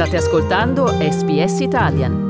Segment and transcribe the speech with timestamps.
[0.00, 2.28] State ascoltando SBS Italian.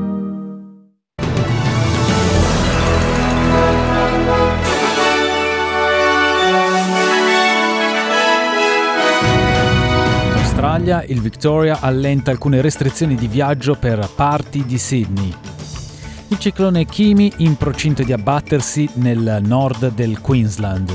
[10.35, 15.33] Australia il Victoria allenta alcune restrizioni di viaggio per parti di Sydney.
[16.27, 20.93] Il ciclone Kimi in procinto di abbattersi nel nord del Queensland.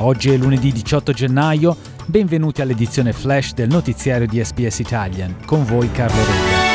[0.00, 1.74] Oggi è lunedì 18 gennaio,
[2.06, 5.44] benvenuti all'edizione flash del notiziario di SBS Italian.
[5.44, 6.74] Con voi Carlo Rega.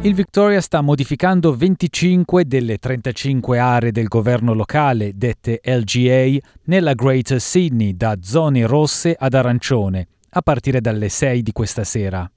[0.00, 7.40] Il Victoria sta modificando 25 delle 35 aree del governo locale, dette LGA, nella Greater
[7.40, 12.30] Sydney da zone rosse ad arancione, a partire dalle 6 di questa sera.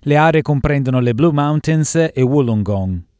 [0.00, 3.12] Le aree comprendono le Blue Mountains e Wollongong.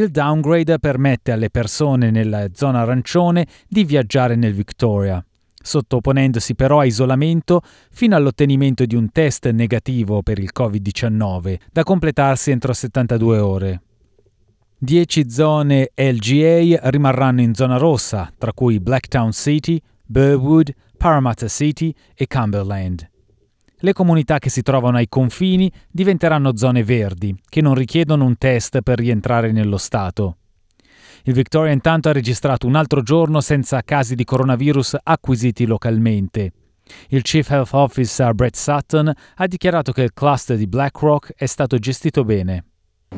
[0.00, 5.22] Il downgrade permette alle persone nella zona arancione di viaggiare nel Victoria,
[5.62, 12.50] sottoponendosi però a isolamento fino all'ottenimento di un test negativo per il Covid-19, da completarsi
[12.50, 13.82] entro 72 ore.
[14.78, 22.26] 10 zone LGA rimarranno in zona rossa, tra cui Blacktown City, Burwood, Parramatta City e
[22.26, 23.06] Cumberland.
[23.82, 28.82] Le comunità che si trovano ai confini diventeranno zone verdi, che non richiedono un test
[28.82, 30.36] per rientrare nello Stato.
[31.24, 36.52] Il Victoria intanto ha registrato un altro giorno senza casi di coronavirus acquisiti localmente.
[37.08, 41.78] Il Chief Health Officer Brett Sutton ha dichiarato che il cluster di BlackRock è stato
[41.78, 42.64] gestito bene.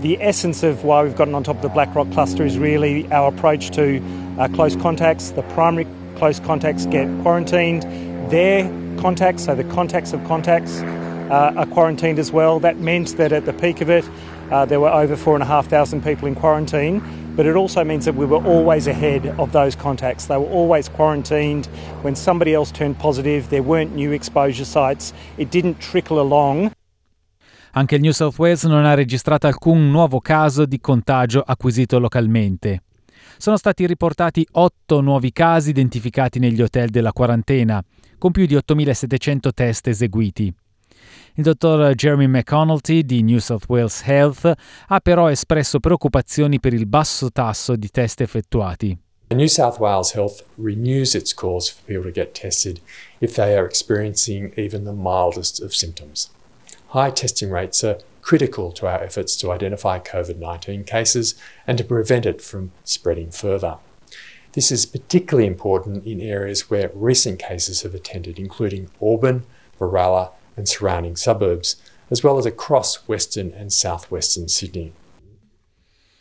[0.01, 3.33] The essence of why we've gotten on top of the BlackRock cluster is really our
[3.33, 4.01] approach to
[4.37, 5.33] uh, close contacts.
[5.33, 7.85] The primary close contacts get quarantined.
[8.31, 8.71] Their
[9.03, 10.81] contacts, so the contacts of contacts,
[11.29, 12.61] uh, are quarantined as well.
[12.61, 14.09] That meant that at the peak of it,
[14.53, 17.03] uh, there were over four and a half thousand people in quarantine.
[17.35, 20.27] But it also means that we were always ahead of those contacts.
[20.27, 21.67] They were always quarantined.
[22.03, 25.13] When somebody else turned positive, there weren't new exposure sites.
[25.37, 26.73] It didn't trickle along.
[27.75, 32.83] Anche il New South Wales non ha registrato alcun nuovo caso di contagio acquisito localmente.
[33.37, 37.83] Sono stati riportati otto nuovi casi identificati negli hotel della quarantena,
[38.19, 40.55] con più di 8.700 test eseguiti.
[41.35, 44.53] Il dottor Jeremy McConaughey di New South Wales Health
[44.89, 48.97] ha però espresso preoccupazioni per il basso tasso di test effettuati.
[49.31, 52.81] New South Wales Health renews its calls for people to get tested
[53.21, 56.31] if they are experiencing even the mildest of symptoms.
[56.93, 61.35] High testing rates are critical to our efforts to identify COVID 19 cases
[61.67, 63.79] and to prevent it from spreading further.
[64.53, 69.45] This is particularly important in areas where recent cases have attended, including Auburn,
[69.79, 71.77] Baralla, and surrounding suburbs,
[72.11, 74.93] as well as across western and southwestern Sydney.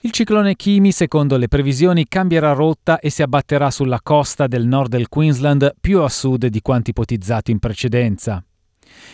[0.04, 4.90] Il ciclone Kimi, secondo le previsioni, cambierà rotta e si abbatterà sulla costa del nord
[4.90, 8.42] del Queensland più a sud di quanto ipotizzato in precedenza.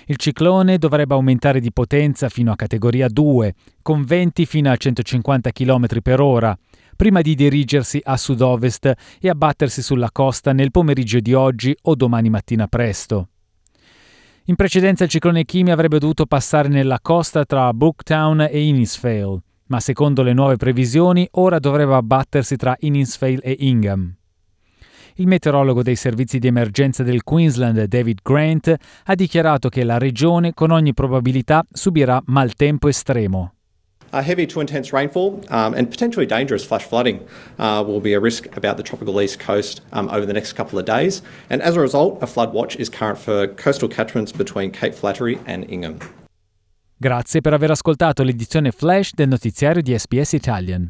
[0.06, 5.52] Il ciclone dovrebbe aumentare di potenza fino a categoria 2, con venti fino a 150
[5.52, 5.86] km
[6.18, 6.58] ora,
[6.96, 12.30] prima di dirigersi a sud-ovest e abbattersi sulla costa nel pomeriggio di oggi o domani
[12.30, 13.30] mattina presto.
[14.46, 19.80] In precedenza il ciclone Kimi avrebbe dovuto passare nella costa tra Brooktown e Innisfail, ma
[19.82, 24.16] secondo le nuove previsioni ora dovrebbe abbattersi tra Innisfail e Ingham.
[25.20, 30.54] Il meteorologo dei servizi di emergenza del Queensland, David Grant, ha dichiarato che la regione
[30.54, 33.54] con ogni probabilità subirà maltempo estremo.
[34.14, 37.20] Uh, heavy to intense rainfall um, and potentially dangerous flash flooding
[37.58, 40.78] uh, will be a risk about the tropical east coast um, over the next couple
[40.78, 41.22] of days.
[41.50, 45.40] And as a result, a flood watch is current for coastal catchments between Cape Flattery
[45.46, 45.98] and Ingham.
[46.96, 50.90] Grazie per aver ascoltato l'edizione flash del notiziario di SBS Italian.